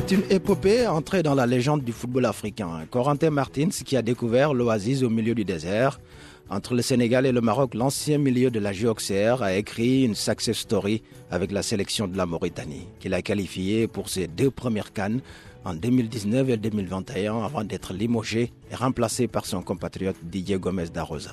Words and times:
C'est 0.00 0.12
une 0.14 0.24
épopée 0.30 0.86
entrée 0.86 1.22
dans 1.22 1.34
la 1.34 1.46
légende 1.46 1.84
du 1.84 1.92
football 1.92 2.24
africain. 2.24 2.86
Corentin 2.90 3.28
Martins, 3.28 3.68
qui 3.84 3.98
a 3.98 4.02
découvert 4.02 4.54
l'oasis 4.54 5.02
au 5.02 5.10
milieu 5.10 5.34
du 5.34 5.44
désert, 5.44 6.00
entre 6.48 6.72
le 6.72 6.80
Sénégal 6.80 7.26
et 7.26 7.32
le 7.32 7.42
Maroc, 7.42 7.74
l'ancien 7.74 8.16
milieu 8.16 8.50
de 8.50 8.58
la 8.58 8.72
GOXR 8.72 9.42
a 9.42 9.52
écrit 9.56 10.04
une 10.04 10.14
success 10.14 10.56
story 10.56 11.02
avec 11.30 11.52
la 11.52 11.62
sélection 11.62 12.08
de 12.08 12.16
la 12.16 12.24
Mauritanie, 12.24 12.86
qu'il 12.98 13.12
a 13.12 13.20
qualifiée 13.20 13.88
pour 13.88 14.08
ses 14.08 14.26
deux 14.26 14.50
premières 14.50 14.94
cannes 14.94 15.20
en 15.66 15.74
2019 15.74 16.48
et 16.48 16.56
2021 16.56 17.44
avant 17.44 17.62
d'être 17.62 17.92
limogé 17.92 18.54
et 18.72 18.74
remplacé 18.74 19.28
par 19.28 19.44
son 19.44 19.60
compatriote 19.60 20.16
Didier 20.22 20.58
Gomez 20.58 20.88
d'Arosa. 20.88 21.32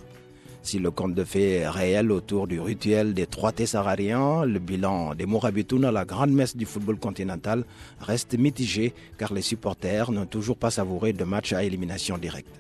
Si 0.68 0.80
le 0.80 0.92
conte 0.92 1.14
de 1.14 1.24
fées 1.24 1.60
est 1.60 1.70
réel 1.70 2.12
autour 2.12 2.46
du 2.46 2.60
rituel 2.60 3.14
des 3.14 3.26
trois 3.26 3.54
Tessarariens, 3.54 4.44
le 4.44 4.60
bilan 4.60 5.16
des 5.16 5.26
Mourabitoun 5.26 5.86
à 5.86 5.94
la 5.94 6.04
grande 6.04 6.32
messe 6.32 6.58
du 6.58 6.66
football 6.66 7.00
continental 7.00 7.64
reste 8.02 8.38
mitigé 8.38 8.94
car 9.18 9.32
les 9.32 9.42
supporters 9.42 10.12
n'ont 10.12 10.26
toujours 10.26 10.58
pas 10.58 10.70
savouré 10.70 11.14
de 11.14 11.24
match 11.24 11.54
à 11.54 11.64
élimination 11.64 12.18
directe. 12.18 12.54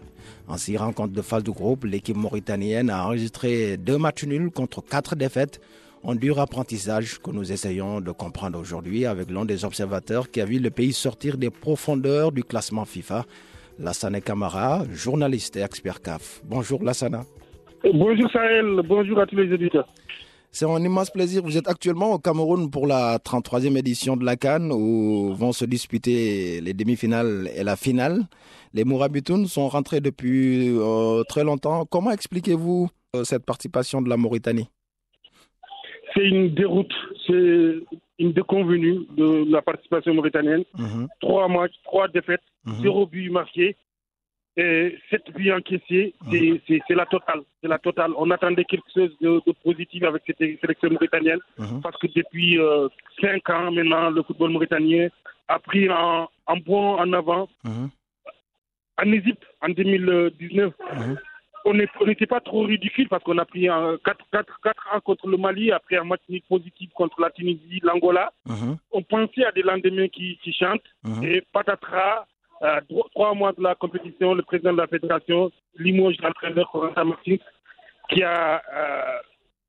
En 0.47 0.55
six 0.55 0.77
rencontres 0.77 1.11
de 1.11 1.21
phase 1.21 1.43
du 1.43 1.51
groupe, 1.51 1.83
l'équipe 1.83 2.15
mauritanienne 2.15 2.89
a 2.89 3.03
enregistré 3.03 3.75
deux 3.75 3.97
matchs 3.97 4.23
nuls 4.23 4.51
contre 4.51 4.81
quatre 4.81 5.17
défaites. 5.17 5.59
Un 6.05 6.15
dur 6.15 6.39
apprentissage 6.39 7.19
que 7.19 7.31
nous 7.31 7.51
essayons 7.51 7.99
de 7.99 8.11
comprendre 8.11 8.57
aujourd'hui 8.57 9.05
avec 9.05 9.29
l'un 9.29 9.43
des 9.43 9.65
observateurs 9.65 10.31
qui 10.31 10.39
a 10.39 10.45
vu 10.45 10.59
le 10.59 10.69
pays 10.69 10.93
sortir 10.93 11.37
des 11.37 11.49
profondeurs 11.49 12.31
du 12.31 12.45
classement 12.45 12.85
FIFA, 12.85 13.25
Lassana 13.79 14.21
Kamara, 14.21 14.85
journaliste 14.93 15.57
et 15.57 15.61
expert 15.61 16.01
CAF. 16.01 16.41
Bonjour 16.45 16.81
Lassana. 16.81 17.25
Bonjour 17.83 18.29
Sahel, 18.31 18.81
bonjour 18.87 19.19
à 19.19 19.25
tous 19.25 19.35
les 19.35 19.53
éditeurs. 19.53 19.87
C'est 20.51 20.65
un 20.65 20.79
immense 20.83 21.11
plaisir. 21.11 21.43
Vous 21.43 21.57
êtes 21.57 21.67
actuellement 21.67 22.13
au 22.13 22.19
Cameroun 22.19 22.71
pour 22.71 22.87
la 22.87 23.17
33e 23.19 23.77
édition 23.77 24.17
de 24.17 24.25
la 24.25 24.35
Cannes 24.35 24.71
où 24.71 25.33
vont 25.33 25.51
se 25.51 25.65
disputer 25.65 26.61
les 26.61 26.73
demi-finales 26.73 27.49
et 27.55 27.63
la 27.63 27.75
finale. 27.75 28.21
Les 28.73 28.83
Mourabitoun 28.83 29.45
sont 29.45 29.67
rentrés 29.67 30.01
depuis 30.01 30.69
euh, 30.69 31.23
très 31.29 31.43
longtemps. 31.43 31.85
Comment 31.85 32.11
expliquez-vous 32.11 32.89
euh, 33.15 33.23
cette 33.23 33.45
participation 33.45 34.01
de 34.01 34.09
la 34.09 34.17
Mauritanie? 34.17 34.67
C'est 36.15 36.25
une 36.25 36.53
déroute, 36.55 36.93
c'est 37.27 37.75
une 38.17 38.31
déconvenue 38.33 39.01
de 39.15 39.51
la 39.51 39.61
participation 39.61 40.13
mauritanienne. 40.15 40.63
Mhm, 40.77 41.07
Trois 41.19 41.47
matchs, 41.47 41.75
trois 41.83 42.07
défaites, 42.07 42.41
mhm. 42.65 42.81
zéro 42.81 43.05
but 43.05 43.29
marqué 43.29 43.75
et 44.57 44.97
sept 45.09 45.29
buts 45.35 45.51
encaissés. 45.51 46.13
C'est- 46.31 46.81
C'est 46.87 46.95
la 46.95 47.05
totale. 47.05 47.41
C'est 47.61 47.67
la 47.69 47.77
totale. 47.77 48.11
On 48.17 48.29
attendait 48.31 48.65
quelque 48.65 48.89
chose 48.93 49.15
de, 49.21 49.39
de 49.45 49.51
positif 49.63 50.03
avec 50.03 50.23
cette 50.25 50.37
sélection 50.61 50.89
mauritanienne 50.89 51.39
Mhm. 51.59 51.81
parce 51.81 51.97
que 51.97 52.07
depuis 52.07 52.59
euh, 52.59 52.87
cinq 53.21 53.49
ans 53.49 53.71
maintenant, 53.71 54.09
le 54.09 54.23
football 54.23 54.51
mauritanien 54.51 55.07
a 55.47 55.59
pris 55.59 55.87
un, 55.89 56.27
un 56.47 56.57
bond 56.57 56.97
en 56.99 57.13
avant. 57.13 57.47
Mhm, 57.63 57.89
En 58.99 59.11
Égypte, 59.11 59.45
en 59.61 59.69
2019, 59.69 60.73
Mhm. 60.95 61.17
on 61.65 61.73
n'était 62.07 62.25
pas 62.25 62.39
trop 62.39 62.63
ridicule 62.63 63.07
parce 63.09 63.23
qu'on 63.23 63.37
a 63.37 63.45
pris 63.45 63.67
4, 64.03 64.25
4, 64.31 64.59
4 64.63 64.87
ans 64.91 64.99
contre 65.01 65.27
le 65.27 65.37
Mali, 65.37 65.71
après 65.71 65.97
un 65.97 66.03
match 66.03 66.21
positif 66.49 66.89
contre 66.93 67.21
la 67.21 67.29
Tunisie, 67.29 67.79
l'Angola. 67.83 68.31
On 68.91 69.03
pensait 69.03 69.45
à 69.45 69.51
des 69.51 69.61
lendemains 69.61 70.07
qui, 70.07 70.39
qui 70.43 70.51
chantent. 70.51 70.89
Et 71.23 71.43
patatras, 71.53 72.25
euh, 72.61 72.81
trois, 73.13 73.33
mois 73.33 73.53
de 73.53 73.61
la 73.61 73.75
compétition, 73.75 74.33
le 74.33 74.43
président 74.43 74.73
de 74.73 74.77
la 74.77 74.87
fédération 74.87 75.51
limoge 75.77 76.15
l'entraîneur 76.21 76.69
Corentin 76.71 77.03
Martins, 77.03 77.37
qui 78.09 78.23
a 78.23 78.61
euh, 78.73 79.19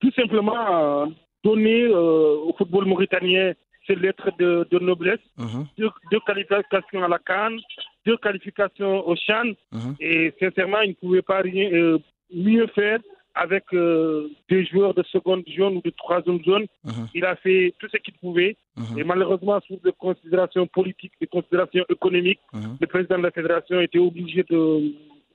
tout 0.01 0.13
simplement 0.13 1.03
euh, 1.03 1.07
donné 1.45 1.87
au 1.87 2.53
football 2.57 2.87
mauritanien 2.87 3.53
ses 3.87 3.95
lettres 3.95 4.31
de, 4.39 4.67
de 4.71 4.79
noblesse, 4.79 5.21
Mhm, 5.39 5.67
deux, 5.79 5.91
deux 6.11 6.21
qualifications 6.27 7.03
à 7.05 7.09
la 7.09 7.19
Cannes, 7.19 7.59
deux 8.05 8.17
qualifications 8.19 9.07
au 9.09 9.17
Chan, 9.17 9.53
mhm. 9.73 9.95
et 10.01 10.35
sincèrement, 10.41 10.81
il 10.81 10.91
ne 10.91 10.95
pouvait 10.95 11.23
pas 11.23 11.41
rien 11.41 11.99
mieux 12.31 12.67
faire 12.69 12.99
avec 13.45 13.65
euh, 13.73 14.29
des 14.51 14.65
joueurs 14.67 14.95
de 14.95 15.03
seconde 15.15 15.45
zone 15.57 15.77
ou 15.79 15.83
de 15.83 15.91
troisième 15.91 16.43
zone. 16.45 16.67
Mhm. 16.85 17.07
Il 17.15 17.25
a 17.25 17.37
fait 17.37 17.73
tout 17.79 17.89
ce 17.93 17.99
qu'il 17.99 18.15
pouvait. 18.15 18.57
Mhm. 18.77 18.99
Et 18.99 19.05
malheureusement, 19.05 19.59
sous 19.67 19.79
des 19.85 19.93
considérations 20.07 20.67
politiques, 20.67 21.13
des 21.21 21.29
considérations 21.37 21.85
économiques, 21.89 22.41
Mhm. 22.53 22.77
le 22.81 22.87
président 22.95 23.19
de 23.19 23.23
la 23.29 23.31
fédération 23.31 23.81
était 23.81 23.99
obligé 24.11 24.43
de, 24.53 24.61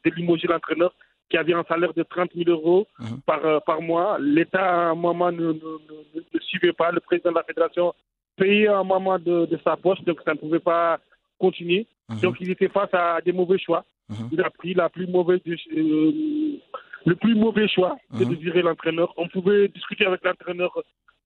de 0.04 0.10
limoger 0.18 0.48
l'entraîneur 0.48 0.94
qui 1.30 1.38
avait 1.38 1.54
un 1.54 1.64
salaire 1.64 1.94
de 1.94 2.04
30 2.04 2.32
000 2.36 2.50
euros 2.50 2.86
par, 3.26 3.44
euh, 3.46 3.60
par 3.70 3.82
mois. 3.82 4.18
L'État, 4.20 4.66
à 4.66 4.90
un 4.92 4.96
moment, 4.96 5.32
ne, 5.32 5.48
ne- 5.48 5.80
ne- 6.16 6.24
ne 6.34 6.40
suivait 6.42 6.74
pas. 6.74 6.92
Le 6.92 7.00
président 7.00 7.32
de 7.32 7.36
la 7.38 7.44
fédération 7.44 7.94
payait 8.36 8.68
un 8.68 8.84
moment 8.84 9.18
de, 9.18 9.46
de 9.46 9.58
sa 9.64 9.78
poche, 9.78 10.02
donc 10.04 10.20
ça 10.26 10.34
ne 10.34 10.40
pouvait 10.40 10.60
pas 10.60 11.00
continuer. 11.40 11.88
Donc 12.22 12.36
il 12.42 12.50
était 12.52 12.68
face 12.68 12.94
à 12.94 13.22
des 13.26 13.32
mauvais 13.32 13.58
choix. 13.58 13.84
Il 14.32 14.42
a 14.42 14.50
pris 14.50 14.74
la 14.76 14.90
plus 14.90 15.08
mauvaise, 15.08 15.40
euh, 15.48 16.12
le 17.06 17.16
plus 17.16 17.36
mauvais 17.36 17.68
choix, 17.68 17.98
c'est 18.18 18.26
de 18.26 18.30
Mhm. 18.32 18.36
virer 18.36 18.62
l'entraîneur. 18.62 19.14
On 19.18 19.28
pouvait 19.28 19.68
discuter 19.70 20.06
avec 20.06 20.24
l'entraîneur 20.24 20.72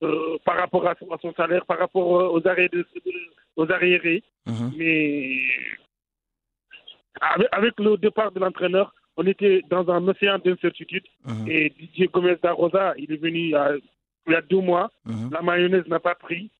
euh, 0.02 0.38
par 0.44 0.56
rapport 0.56 0.86
à 0.86 0.94
son, 0.98 1.10
à 1.10 1.18
son 1.18 1.32
salaire, 1.34 1.66
par 1.66 1.78
rapport 1.78 2.20
euh, 2.20 2.28
aux 2.28 2.46
arrêts 2.46 2.68
de, 2.68 2.86
aux 3.56 3.70
arriérés, 3.72 4.22
Mhm. 4.46 4.72
mais 4.76 5.38
avec, 7.20 7.48
avec 7.52 7.80
le 7.80 7.96
départ 7.96 8.30
de 8.32 8.40
l'entraîneur, 8.40 8.94
on 9.16 9.26
était 9.26 9.62
dans 9.68 9.88
un 9.90 10.06
océan 10.06 10.38
d'incertitude. 10.38 11.04
Mhm. 11.26 11.48
Et 11.48 11.70
Didier 11.70 12.06
Gomez 12.08 12.36
d'Arosa, 12.42 12.94
il 12.96 13.12
est 13.12 13.16
venu 13.16 13.38
il 13.38 13.50
y 13.50 13.54
a, 13.56 13.72
il 14.26 14.32
y 14.32 14.36
a 14.36 14.42
deux 14.42 14.60
mois. 14.60 14.90
La 15.32 15.42
mayonnaise 15.42 15.86
n'a 15.88 15.98
pas 15.98 16.14
pris. 16.14 16.50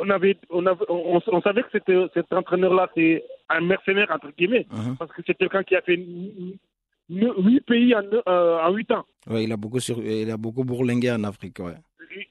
On 0.00 0.10
avait, 0.10 0.36
on 0.50 0.66
avait, 0.66 0.84
on, 0.88 1.20
on 1.26 1.40
savait 1.42 1.62
que 1.62 1.78
cet 2.14 2.32
entraîneur-là, 2.32 2.90
c'est 2.96 3.22
un 3.48 3.60
mercenaire 3.60 4.10
entre 4.10 4.30
guillemets, 4.36 4.66
parce 4.98 5.12
que 5.12 5.22
c'est 5.26 5.34
quelqu'un 5.38 5.62
qui 5.62 5.76
a 5.76 5.82
fait 5.82 5.96
huit 7.10 7.60
pays 7.66 7.94
en, 7.94 8.02
euh, 8.28 8.58
en 8.62 8.72
huit 8.72 8.90
ans. 8.90 9.04
Ouais, 9.28 9.44
il 9.44 9.52
a 9.52 9.56
beaucoup 9.56 9.80
sur... 9.80 9.98
il 9.98 10.30
a 10.30 10.36
beaucoup 10.36 10.64
bourlingué 10.64 11.10
en 11.10 11.24
Afrique. 11.24 11.58
Ouais. 11.60 11.76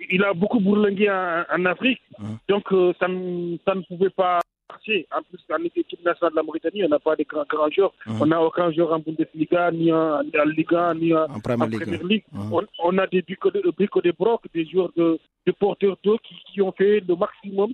Il 0.09 0.23
a 0.23 0.33
beaucoup 0.33 0.59
bourlingué 0.59 1.09
en, 1.09 1.43
en 1.55 1.65
Afrique, 1.65 2.01
Mhm. 2.19 2.37
donc 2.49 2.65
euh, 2.71 2.93
ça, 2.99 3.07
ne- 3.07 3.57
ça 3.65 3.75
ne 3.75 3.81
pouvait 3.81 4.09
pas 4.09 4.39
marcher. 4.69 5.07
En 5.15 5.21
plus, 5.21 5.39
en 5.53 5.63
équipe 5.63 6.03
nationale 6.03 6.31
de 6.31 6.35
la 6.37 6.43
Mauritanie, 6.43 6.83
on 6.83 6.89
n'a 6.89 6.99
pas 6.99 7.15
de 7.15 7.23
grands, 7.23 7.45
grands 7.47 7.69
joueurs. 7.69 7.93
Mhm. 8.05 8.21
On 8.21 8.25
n'a 8.25 8.41
aucun 8.41 8.71
joueur 8.71 8.91
en 8.93 8.99
Bundesliga, 8.99 9.71
ni 9.71 9.91
en, 9.91 10.19
en 10.21 10.45
Liga, 10.57 10.93
ni 10.95 11.13
en, 11.13 11.25
En 11.25 11.39
Premier 11.39 11.67
League. 12.03 12.23
Mhm. 12.31 12.53
On, 12.53 12.61
on 12.83 12.97
a 12.97 13.05
des 13.07 13.21
Brico 13.21 13.51
de, 13.51 13.61
de 13.61 14.11
Broc, 14.11 14.41
des 14.53 14.65
joueurs 14.65 14.91
de, 14.97 15.19
de 15.45 15.51
porteurs 15.51 15.97
d'eau 16.03 16.17
qui, 16.23 16.35
qui 16.51 16.61
ont 16.61 16.71
fait 16.71 16.99
le 17.07 17.15
maximum 17.15 17.73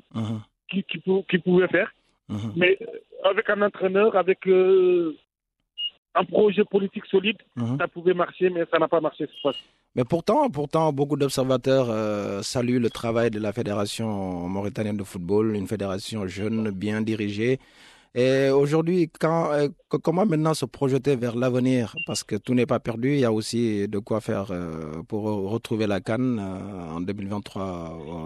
qu'ils 0.69 0.83
qui, 0.83 1.01
qu'ils 1.29 1.41
pouvaient 1.41 1.67
faire. 1.69 1.91
Mais 2.55 2.77
euh, 2.81 3.29
avec 3.29 3.49
un 3.49 3.61
entraîneur, 3.61 4.15
avec 4.15 4.45
euh, 4.47 5.15
un 6.15 6.25
projet 6.25 6.63
politique 6.65 7.05
solide, 7.07 7.37
Mhm. 7.55 7.77
ça 7.79 7.87
pouvait 7.87 8.13
marcher, 8.13 8.49
mais 8.49 8.63
ça 8.71 8.77
n'a 8.79 8.87
pas 8.87 9.01
marché 9.01 9.25
cette 9.27 9.41
fois. 9.41 9.53
Mais 9.95 10.03
pourtant, 10.03 10.49
pourtant, 10.49 10.91
beaucoup 10.91 11.17
d'observateurs 11.17 11.87
euh, 11.89 12.41
saluent 12.41 12.79
le 12.79 12.89
travail 12.89 13.29
de 13.31 13.39
la 13.39 13.51
Fédération 13.53 14.47
mauritanienne 14.49 14.97
de 14.97 15.03
football, 15.03 15.55
une 15.55 15.67
fédération 15.67 16.25
jeune, 16.27 16.71
bien 16.71 17.01
dirigée. 17.01 17.59
Et 18.15 18.49
aujourd'hui, 18.49 19.09
euh, 19.23 19.69
co- 19.89 19.99
comment 19.99 20.25
maintenant 20.25 20.53
se 20.53 20.65
projeter 20.65 21.15
vers 21.15 21.35
l'avenir? 21.35 21.95
Parce 22.05 22.23
que 22.23 22.35
tout 22.35 22.53
n'est 22.53 22.67
pas 22.67 22.79
perdu, 22.79 23.13
il 23.13 23.19
y 23.21 23.25
a 23.25 23.31
aussi 23.31 23.87
de 23.87 23.99
quoi 23.99 24.21
faire 24.21 24.47
euh, 24.51 25.01
pour 25.07 25.23
retrouver 25.23 25.87
la 25.87 25.99
Cannes 25.99 26.39
en 26.39 27.01
2023 27.01 27.63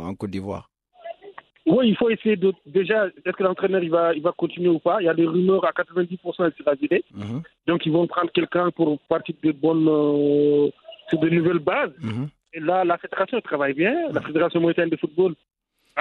en 0.10 0.14
Côte 0.16 0.32
d'Ivoire. 0.32 0.70
Oui, 1.68 1.90
il 1.90 1.96
faut 1.98 2.10
essayer 2.10 2.38
de. 2.38 2.54
Déjà, 2.66 3.08
est-ce 3.08 3.36
que 3.36 3.44
l'entraîneur 3.44 3.84
il 3.84 3.90
va, 3.92 4.14
il 4.14 4.22
va 4.22 4.32
continuer 4.32 4.70
ou 4.70 4.80
pas? 4.80 4.98
Il 5.02 5.06
y 5.06 5.10
a 5.10 5.14
des 5.14 5.28
rumeurs 5.28 5.66
à 5.66 5.72
90% 5.72 6.50
il 6.50 6.64
sera 6.64 6.74
viré. 6.76 7.04
Mhm, 7.14 7.42
Donc, 7.68 7.86
ils 7.86 7.92
vont 7.92 8.08
prendre 8.08 8.32
quelqu'un 8.32 8.72
pour 8.72 8.98
partir 9.14 9.36
de 9.44 9.52
bonnes. 9.52 9.88
euh, 9.90 10.70
sur 11.10 11.20
de 11.20 11.30
nouvelles 11.30 11.60
bases. 11.60 11.92
mhm, 12.02 12.28
Et 12.54 12.60
là, 12.60 12.84
la 12.84 12.98
fédération 12.98 13.40
travaille 13.42 13.74
bien. 13.74 13.96
La 14.12 14.22
fédération 14.22 14.60
mauritanienne 14.60 14.90
de 14.90 14.98
football, 14.98 15.36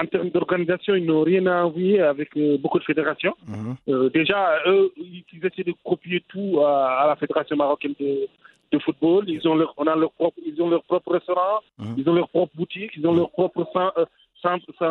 en 0.01 0.05
termes 0.05 0.29
d'organisation, 0.31 0.95
ils 0.95 1.05
n'ont 1.05 1.23
rien 1.23 1.45
à 1.47 1.63
envier 1.63 2.01
avec 2.01 2.29
euh, 2.35 2.57
beaucoup 2.57 2.79
de 2.79 2.83
fédérations. 2.83 3.33
mhm, 3.47 3.75
Euh, 3.89 4.09
déjà, 4.09 4.39
eux, 4.67 4.91
ils 4.97 5.23
ils 5.33 5.45
essaient 5.45 5.63
de 5.63 5.73
copier 5.83 6.19
tout 6.27 6.59
à, 6.61 7.03
à 7.03 7.07
la 7.07 7.15
fédération 7.15 7.55
marocaine 7.55 7.95
de, 7.99 8.27
de 8.73 8.79
football. 8.79 9.23
Ils 9.29 9.47
ont 9.47 9.55
leur, 9.55 9.73
on 9.77 9.87
a 9.87 9.95
leur 9.95 10.11
propre, 10.11 10.37
ils 10.45 10.61
ont 10.61 10.69
leur 10.69 10.83
propre 10.83 11.09
restaurant, 11.17 11.59
Mhm. 11.79 11.95
ils 11.99 12.09
ont 12.09 12.13
leur 12.21 12.29
propre 12.29 12.53
boutique, 12.55 12.91
ils 12.97 13.05
ont 13.07 13.15
leur 13.21 13.31
propre 13.31 13.61
cen- 14.43 14.59
euh, 14.81 14.85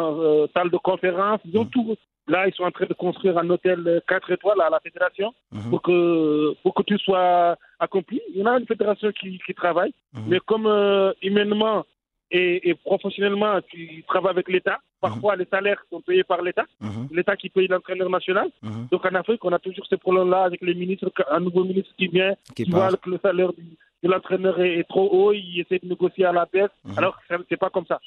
euh, 0.45 0.47
salle 0.55 0.71
de 0.71 0.77
conférence, 0.79 1.41
ils 1.45 1.57
ont 1.59 1.65
Mhm. 1.65 1.71
tout. 1.71 1.95
Là, 2.29 2.49
ils 2.49 2.55
sont 2.55 2.65
en 2.65 2.73
train 2.73 2.87
de 2.87 2.95
construire 2.95 3.39
un 3.39 3.49
hôtel 3.51 3.87
euh, 3.87 4.01
4 4.09 4.33
étoiles 4.33 4.61
à 4.61 4.69
la 4.71 4.81
fédération 4.81 5.33
Mhm. 5.53 5.71
pour 5.71 5.81
que, 5.83 6.55
pour 6.63 6.75
que 6.75 6.83
tout 6.83 6.99
soit 6.99 7.57
accompli. 7.79 8.21
Il 8.35 8.41
y 8.41 8.43
en 8.43 8.47
a 8.47 8.59
une 8.59 8.67
fédération 8.67 9.11
qui, 9.13 9.39
qui 9.47 9.55
travaille, 9.55 9.93
Mhm. 10.13 10.23
mais 10.29 10.41
comme 10.41 10.67
euh, 10.67 11.13
humainement 11.23 11.85
et, 12.33 12.69
et 12.71 12.75
professionnellement, 12.75 13.61
tu 13.69 14.03
travailles 14.09 14.33
avec 14.33 14.49
l'État, 14.49 14.79
parfois 15.01 15.37
les 15.37 15.45
salaires 15.45 15.81
sont 15.89 16.01
payés 16.01 16.25
par 16.25 16.43
l'État, 16.43 16.65
l'État 17.13 17.37
qui 17.37 17.49
paye 17.49 17.69
l'entraîneur 17.69 18.11
national. 18.11 18.49
Donc 18.91 19.05
en 19.07 19.15
Afrique, 19.15 19.45
on 19.45 19.53
a 19.53 19.61
toujours 19.61 19.87
ce 19.87 19.95
problème-là 19.95 20.43
avec 20.43 20.61
les 20.63 20.75
ministres, 20.75 21.09
un 21.31 21.39
nouveau 21.39 21.63
ministre 21.63 21.93
qui 21.97 22.09
vient, 22.09 22.35
Qui 22.57 22.65
qui 22.65 22.71
voit 22.73 22.91
que 22.97 23.11
le 23.11 23.19
salaire 23.23 23.53
du- 23.53 23.77
de 24.03 24.09
l'entraîneur 24.11 24.61
est, 24.61 24.79
est 24.81 24.89
trop 24.89 25.09
haut, 25.13 25.33
il 25.33 25.61
essaie 25.61 25.79
de 25.79 25.87
négocier 25.89 26.25
à 26.25 26.33
la 26.33 26.47
baisse, 26.53 26.71
alors 26.97 27.17
que 27.17 27.23
ça- 27.29 27.43
c'est 27.49 27.57
pas 27.57 27.71
comme 27.71 27.87
ça. 27.87 28.01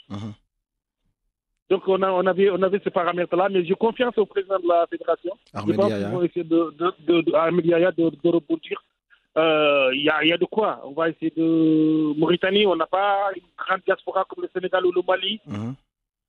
Donc 1.69 1.87
on, 1.87 2.01
a, 2.01 2.11
on, 2.11 2.25
avait, 2.25 2.49
on 2.49 2.61
avait 2.63 2.81
ce 2.83 2.89
paramètre-là, 2.89 3.47
mais 3.51 3.63
j'ai 3.63 3.75
confiance 3.75 4.17
au 4.17 4.25
président 4.25 4.57
de 4.59 4.67
la 4.67 4.87
fédération. 4.87 5.33
Je 5.53 5.59
Ahmed 5.59 5.75
pense 5.75 5.93
qu'ils 5.93 6.07
vont 6.07 6.23
essayer 6.23 6.43
de, 6.43 6.73
de, 6.79 6.93
de, 7.07 7.21
de, 7.21 8.29
rebondir. 8.29 8.83
Euh, 9.37 9.91
Il 9.93 10.01
y, 10.03 10.09
a, 10.09 10.23
y 10.25 10.33
a 10.33 10.37
de 10.37 10.45
quoi. 10.45 10.81
On 10.83 10.91
va 10.91 11.09
essayer 11.09 11.31
de... 11.37 12.17
Mauritanie, 12.17 12.65
on 12.65 12.75
n'a 12.75 12.87
pas 12.87 13.29
une 13.35 13.43
grande 13.55 13.81
diaspora 13.85 14.25
comme 14.27 14.43
le 14.43 14.49
Sénégal 14.53 14.83
ou 14.85 14.91
le 14.91 15.01
Mali. 15.07 15.39
Mhm. 15.45 15.75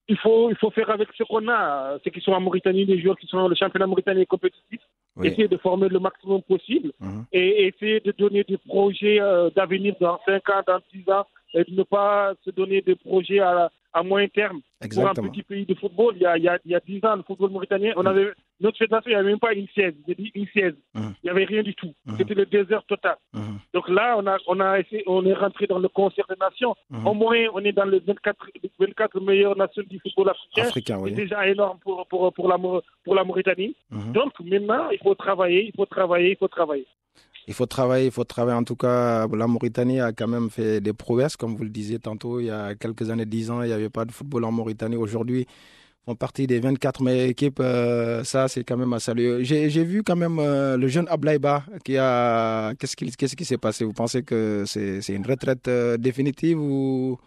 Il 0.09 0.17
faut, 0.19 0.51
il 0.51 0.57
faut 0.57 0.71
faire 0.71 0.91
avec 0.91 1.09
ce 1.17 1.23
qu'on 1.23 1.47
a. 1.49 1.97
Ceux 2.05 2.11
qui 2.11 2.21
sont 2.21 2.33
en 2.33 2.41
Mauritanie, 2.41 2.85
les 2.85 3.01
joueurs 3.01 3.17
qui 3.17 3.27
sont 3.27 3.49
le 3.49 3.55
championnat 3.55 3.87
mauritanien 3.87 4.25
compétitif. 4.25 4.81
Oui. 5.17 5.29
Essayer 5.29 5.49
de 5.49 5.57
former 5.57 5.89
le 5.89 6.01
maximum 6.01 6.43
possible 6.43 6.93
Mhm. 7.01 7.25
et 7.33 7.67
essayer 7.69 8.01
de 8.01 8.13
donner 8.13 8.45
des 8.45 8.59
projets 8.59 9.21
euh, 9.21 9.49
d'avenir 9.57 9.95
dans 10.01 10.19
5 10.27 10.49
ans, 10.51 10.63
dans 10.67 10.81
6 10.93 11.11
ans, 11.11 11.25
et 11.55 11.65
de 11.65 11.75
ne 11.75 11.83
pas 11.85 12.33
se 12.45 12.51
donner 12.51 12.83
des 12.83 12.95
projets 12.97 13.41
à, 13.41 13.71
à 13.93 14.03
moyen 14.03 14.29
terme. 14.29 14.61
Exactement. 14.83 15.15
Pour 15.15 15.25
un 15.25 15.29
petit 15.29 15.43
pays 15.43 15.67
de 15.67 15.75
football, 15.75 16.15
il 16.17 16.23
y 16.23 16.27
a, 16.27 16.37
il 16.39 16.45
y 16.45 16.49
a, 16.49 16.59
il 16.65 16.71
y 16.71 16.75
a 16.75 16.81
10 16.81 17.05
ans, 17.05 17.17
le 17.17 17.23
football 17.23 17.51
mauritanien, 17.51 17.93
on 17.97 18.07
avait, 18.07 18.33
notre 18.61 18.79
fédération, 18.79 19.11
il 19.11 19.15
n'y 19.15 19.21
avait 19.21 19.31
même 19.31 19.39
pas 19.39 19.53
une 19.53 19.69
siège. 19.69 19.95
J'ai 20.07 20.15
dit 20.15 20.31
une 20.35 20.47
siège. 20.49 20.75
Mhm. 20.95 21.15
Il 21.23 21.25
n'y 21.25 21.31
avait 21.31 21.45
rien 21.45 21.63
du 21.63 21.75
tout. 21.75 21.93
Mhm. 22.07 22.15
C'était 22.19 22.35
le 22.35 22.47
désert 22.47 22.83
total. 22.85 23.17
Mhm. 23.35 23.59
Donc 23.75 23.89
là, 23.89 24.17
on 24.19 24.27
a, 24.27 24.39
on 24.47 24.61
a 24.61 24.81
essayé, 24.81 25.03
on 25.07 25.25
est 25.27 25.35
rentré 25.35 25.67
dans 25.67 25.79
le 25.79 25.89
concert 25.89 26.25
des 26.29 26.37
nations. 26.41 26.75
Au 27.05 27.15
moins, 27.15 27.47
on 27.53 27.61
est 27.61 27.73
dans 27.73 27.85
les 27.85 28.01
24, 28.01 28.47
les 28.63 28.71
24 28.79 29.21
meilleures 29.21 29.57
nations 29.57 29.83
du 29.87 29.99
football 30.01 30.31
africain. 30.31 30.71
C'est 30.73 31.15
déjà 31.15 31.47
énorme 31.47 31.79
pour, 31.81 32.07
pour, 32.07 32.33
pour, 32.33 32.49
la, 32.49 32.59
pour 32.59 33.15
la 33.15 33.25
Mauritanie. 33.25 33.77
Donc 33.91 34.33
maintenant, 34.41 34.91
il 34.91 34.99
faut 34.99 35.15
travailler, 35.15 35.67
il 35.67 35.73
faut 35.77 35.87
travailler, 35.87 36.31
il 36.31 36.37
faut 36.37 36.49
travailler. 36.49 36.87
Il 37.47 37.55
faut 37.55 37.67
travailler, 37.67 38.07
il 38.07 38.13
faut 38.13 38.25
travailler. 38.25 38.57
En 38.59 38.65
tout 38.65 38.77
cas, 38.77 39.27
la 39.27 39.47
Mauritanie 39.47 40.01
a 40.01 40.13
quand 40.13 40.29
même 40.29 40.51
fait 40.51 40.81
des 40.81 40.93
prouesses, 40.93 41.37
comme 41.37 41.57
vous 41.57 41.65
le 41.65 41.71
disiez 41.71 41.99
tantôt. 41.99 42.41
Il 42.41 42.47
y 42.47 42.51
a 42.51 42.75
quelques 42.75 43.11
années, 43.11 43.27
10 43.27 43.51
ans, 43.51 43.63
il 43.63 43.69
n'y 43.69 43.73
avait 43.73 43.91
pas 43.91 44.05
de 44.05 44.13
football 44.13 44.45
en 44.45 44.53
Mauritanie. 44.53 44.97
Aujourd'hui, 44.97 45.47
font 46.05 46.15
partie 46.15 46.47
des 46.47 46.61
24 46.61 47.03
meilleures 47.03 47.29
équipes. 47.29 47.61
Euh, 47.61 48.25
ça, 48.25 48.49
c'est 48.49 48.65
quand 48.65 48.77
même 48.77 48.93
à 48.93 49.01
saluer. 49.01 49.45
J'ai 49.45 49.85
vu 49.85 50.03
quand 50.03 50.17
même 50.17 50.39
euh, 50.39 50.77
le 50.77 50.89
jeune 50.89 51.07
Ablaïba 51.09 51.65
qui 51.85 51.97
a. 51.99 52.75
Qu'est-ce 52.79 52.97
qui 52.97 53.11
qu'est-ce 53.11 53.37
qui 53.37 53.45
s'est 53.45 53.59
passé? 53.59 53.85
Vous 53.85 53.93
pensez 53.93 54.23
que 54.23 54.65
c'est 54.67 55.01
une 55.09 55.27
retraite 55.27 55.69
euh, 55.69 55.97
définitive 55.97 56.59
ou. 56.59 57.19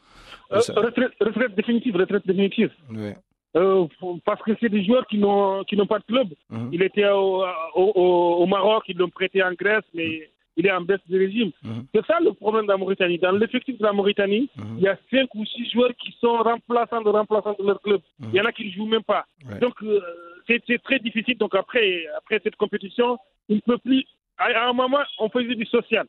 Retraite, 0.49 1.13
retraite 1.19 1.55
définitive, 1.55 1.95
retraite 1.95 2.27
définitive. 2.27 2.71
Oui. 2.91 3.13
Euh, 3.55 3.85
parce 4.25 4.41
que 4.41 4.51
c'est 4.59 4.69
des 4.69 4.83
joueurs 4.83 5.05
qui 5.07 5.17
n'ont 5.19 5.63
qui 5.65 5.75
n'ont 5.77 5.85
pas 5.85 5.99
de 5.99 6.05
club. 6.05 6.29
Mhm. 6.49 6.69
Il 6.73 6.81
était 6.81 7.07
au, 7.09 7.43
au, 7.75 7.91
au- 7.95 8.35
au 8.43 8.45
Maroc, 8.47 8.83
ils 8.87 8.97
l'ont 8.97 9.09
prêté 9.09 9.43
en 9.43 9.53
Grèce, 9.53 9.83
mais 9.93 10.29
il 10.57 10.65
est 10.65 10.71
en 10.71 10.81
baisse 10.81 10.99
de 11.07 11.17
régime. 11.19 11.51
Mhm. 11.63 11.85
C'est 11.93 12.05
ça 12.05 12.19
le 12.19 12.33
problème 12.33 12.65
de 12.65 12.71
la 12.71 12.77
Mauritanie. 12.77 13.19
Dans 13.19 13.31
l'effectif 13.31 13.77
de 13.77 13.83
la 13.83 13.93
Mauritanie, 13.93 14.49
Mhm. 14.57 14.75
il 14.77 14.83
y 14.83 14.87
a 14.87 14.97
cinq 15.11 15.29
ou 15.35 15.45
six 15.45 15.69
joueurs 15.71 15.95
qui 16.01 16.11
sont 16.19 16.37
remplaçants 16.37 17.01
de 17.01 17.09
remplaçants 17.09 17.55
de 17.59 17.65
leur 17.65 17.79
club. 17.81 18.01
Mhm. 18.19 18.29
Il 18.33 18.35
y 18.37 18.41
en 18.41 18.45
a 18.45 18.51
qui 18.51 18.65
ne 18.65 18.71
jouent 18.71 18.87
même 18.87 19.03
pas. 19.03 19.25
Ouais. 19.47 19.59
Donc 19.59 19.75
euh, 19.83 19.99
c'est 20.47 20.61
c'est 20.65 20.81
très 20.81 20.97
difficile. 20.99 21.37
Donc 21.37 21.53
après, 21.55 22.05
après 22.17 22.39
cette 22.43 22.55
compétition, 22.55 23.17
il 23.49 23.57
ne 23.57 23.61
peut 23.61 23.77
plus. 23.77 24.03
À, 24.39 24.45
à 24.45 24.69
un 24.69 24.73
moment, 24.73 24.97
on 25.19 25.29
faisait 25.29 25.53
du 25.53 25.65
social. 25.67 26.07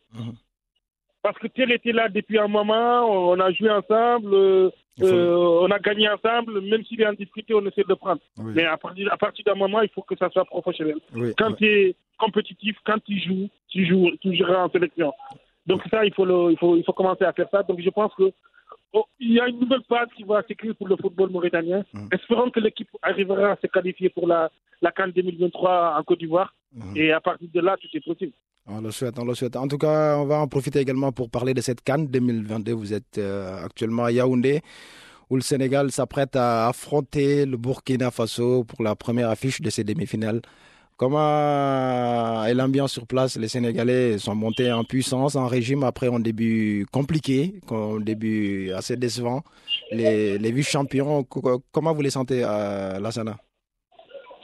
Parce 1.24 1.38
que 1.38 1.46
tel 1.48 1.72
était 1.72 1.92
là 1.92 2.10
depuis 2.10 2.38
un 2.38 2.48
moment, 2.48 3.30
on 3.30 3.40
a 3.40 3.50
joué 3.50 3.70
ensemble, 3.70 4.34
euh, 4.34 4.70
faut- 5.00 5.06
euh, 5.06 5.62
on 5.64 5.70
a 5.70 5.78
gagné 5.78 6.06
ensemble, 6.10 6.60
même 6.60 6.84
s'il 6.84 7.00
est 7.00 7.06
en 7.06 7.14
difficulté, 7.14 7.54
on 7.54 7.64
essaie 7.64 7.82
de 7.82 7.88
le 7.88 7.96
prendre. 7.96 8.20
Oui. 8.36 8.52
Mais 8.54 8.64
à 8.66 8.76
partir, 8.76 9.10
à 9.10 9.16
partir 9.16 9.42
d'un 9.46 9.54
moment, 9.54 9.80
il 9.80 9.88
faut 9.88 10.02
que 10.02 10.16
ça 10.18 10.28
soit 10.28 10.44
professionnel. 10.44 10.96
Oui. 11.14 11.32
Quand 11.38 11.54
tu 11.54 11.64
es 11.66 11.96
compétitif, 12.18 12.76
quand 12.84 13.02
tu 13.02 13.18
joues, 13.18 13.48
tu 13.68 13.86
joues, 13.86 14.10
tu 14.20 14.36
joueras 14.36 14.64
en 14.64 14.70
sélection. 14.70 15.14
Donc 15.66 15.80
ça, 15.90 16.04
il 16.04 16.12
faut, 16.12 16.26
le, 16.26 16.52
il, 16.52 16.58
faut, 16.58 16.76
il 16.76 16.84
faut 16.84 16.92
commencer 16.92 17.24
à 17.24 17.32
faire 17.32 17.48
ça. 17.50 17.62
Donc 17.62 17.80
je 17.80 17.88
pense 17.88 18.12
que 18.14 18.30
oh, 18.92 19.06
il 19.18 19.32
y 19.32 19.40
a 19.40 19.48
une 19.48 19.60
nouvelle 19.60 19.82
page 19.88 20.08
qui 20.14 20.24
va 20.24 20.42
s'écrire 20.42 20.76
pour 20.76 20.88
le 20.88 20.96
football 20.96 21.30
mauritanien. 21.30 21.84
Mhm. 21.94 22.08
Espérons 22.12 22.50
que 22.50 22.60
l'équipe 22.60 22.90
arrivera 23.00 23.52
à 23.52 23.56
se 23.56 23.66
qualifier 23.68 24.10
pour 24.10 24.28
la, 24.28 24.50
la 24.82 24.92
CAN 24.92 25.08
2023 25.08 25.96
en 25.98 26.02
Côte 26.02 26.18
d'Ivoire. 26.18 26.54
Mhm. 26.74 26.96
Et 26.96 27.12
à 27.12 27.20
partir 27.22 27.48
de 27.52 27.60
là, 27.60 27.76
tout 27.80 27.88
est 27.94 28.04
possible. 28.04 28.32
On 28.66 28.81
le 28.81 28.90
souhaite, 28.90 29.19
on 29.19 29.25
le 29.26 29.34
souhaite. 29.34 29.56
En 29.56 29.69
tout 29.69 29.76
cas, 29.78 30.16
on 30.16 30.25
va 30.25 30.38
en 30.40 30.49
profiter 30.49 30.78
également 30.81 31.12
pour 31.12 31.28
parler 31.28 31.52
de 31.52 31.61
cette 31.61 31.82
Cannes 31.82 32.06
2022. 32.06 32.72
Vous 32.72 32.94
êtes 32.94 33.19
euh, 33.19 33.62
actuellement 33.64 34.05
à 34.05 34.12
Yaoundé, 34.12 34.62
où 35.28 35.37
le 35.37 35.43
Sénégal 35.43 35.90
s'apprête 35.93 36.34
à 36.37 36.69
affronter 36.69 37.44
le 37.44 37.58
Burkina 37.58 38.11
Faso 38.11 38.64
pour 38.64 38.82
la 38.82 38.96
première 38.96 39.28
affiche 39.28 39.61
de 39.61 39.69
ces 39.69 39.84
demi-finales. 39.84 40.40
Comment 40.96 42.44
est 42.46 42.55
l'ambiance 42.55 42.93
sur 42.93 43.06
place? 43.06 43.37
Les 43.37 43.49
Sénégalais 43.49 44.16
sont 44.19 44.34
montés 44.34 44.72
en 44.72 44.84
puissance, 44.84 45.37
en 45.37 45.46
régime, 45.49 45.82
après 45.82 46.06
un 46.08 46.20
début 46.20 46.87
compliqué, 46.93 47.60
un 47.70 48.00
début 48.00 48.70
assez 48.72 48.96
décevant. 48.96 49.43
Les, 49.90 50.38
vice-champions, 50.52 51.25
co- 51.25 51.62
comment 51.72 51.93
vous 51.93 52.02
les 52.02 52.10
sentez 52.10 52.44
à 52.44 52.99
Lassana? 53.00 53.37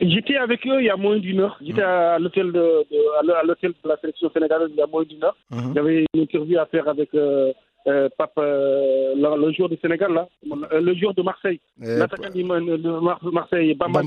J'étais 0.00 0.36
avec 0.36 0.66
eux 0.66 0.80
il 0.80 0.86
y 0.86 0.90
a 0.90 0.96
moins 0.96 1.18
d'une 1.18 1.40
heure. 1.40 1.58
J'étais 1.60 1.82
à 1.82 2.18
l'hôtel 2.18 2.52
de, 2.52 2.62
de- 2.90 3.18
à 3.18 3.22
l'h- 3.22 3.32
à 3.40 3.42
l'hôtel 3.44 3.72
de 3.82 3.88
la 3.88 3.96
sélection 3.98 4.30
sénégalaise 4.30 4.68
il 4.70 4.76
y 4.76 4.82
a 4.82 4.86
moins 4.86 5.04
d'une 5.04 5.22
heure. 5.24 5.36
Mhm. 5.50 5.72
J'avais 5.74 6.04
une 6.14 6.22
interview 6.22 6.58
à 6.58 6.66
faire 6.66 6.88
avec 6.88 7.14
euh, 7.14 7.52
euh, 7.86 8.08
Pape, 8.18 8.32
euh, 8.38 9.14
le, 9.14 9.46
le 9.46 9.52
joueur 9.52 9.68
du 9.70 9.76
Sénégal, 9.76 10.12
là, 10.12 10.28
euh, 10.72 10.80
le 10.80 10.94
joueur 10.94 11.14
de 11.14 11.22
Marseille, 11.22 11.60
Euh, 11.82 11.98
l'attaquant 11.98 12.28
du- 12.30 12.42
de 12.42 13.00
Mar- 13.00 13.24
Marseille, 13.32 13.74
Bamba. 13.74 14.00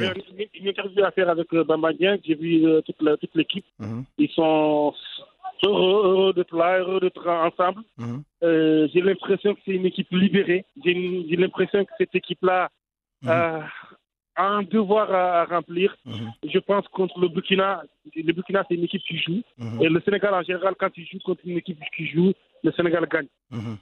J'avais 0.00 0.20
une, 0.38 0.46
une 0.62 0.68
interview 0.68 1.04
à 1.04 1.10
faire 1.10 1.28
avec 1.30 1.48
Bamba. 1.54 1.90
J'ai 1.98 2.34
vu 2.34 2.62
toute 2.86 3.00
la- 3.02 3.16
toute 3.16 3.34
l'équipe. 3.34 3.64
Mhm, 3.78 4.04
Ils 4.18 4.28
sont 4.30 4.92
heureux, 5.64 6.02
heureux 6.10 6.32
d'être 6.34 6.56
là, 6.56 6.78
heureux 6.80 7.00
d'être 7.00 7.26
ensemble. 7.26 7.82
Euh, 8.42 8.86
j'ai 8.92 9.00
l'impression 9.02 9.54
que 9.54 9.60
c'est 9.64 9.72
une 9.72 9.86
équipe 9.86 10.10
libérée. 10.10 10.64
J'ai 10.84 10.94
l'impression 11.36 11.84
que 11.84 11.90
cette 11.98 12.14
équipe-là 12.14 12.68
Mhm. 13.22 13.30
Euh, 14.40 14.58
un 14.58 14.62
devoir 14.62 15.10
à, 15.12 15.42
à 15.42 15.44
remplir. 15.44 15.96
mhm, 16.04 16.30
Je 16.44 16.58
pense 16.58 16.86
contre 16.88 17.18
le 17.20 17.28
Burkina, 17.28 17.82
le 18.14 18.32
Burkina 18.32 18.64
c'est 18.68 18.74
une 18.74 18.84
équipe 18.84 19.02
qui 19.02 19.18
joue. 19.18 19.42
mhm, 19.58 19.82
Et 19.82 19.88
le 19.88 20.00
Sénégal 20.00 20.34
en 20.34 20.42
général, 20.42 20.74
quand 20.78 20.90
il 20.96 21.06
joue 21.06 21.18
contre 21.24 21.42
une 21.44 21.58
équipe 21.58 21.78
qui 21.96 22.06
joue, 22.08 22.32
le 22.62 22.72
Sénégal 22.72 23.06
gagne. 23.10 23.28
mhm. 23.50 23.76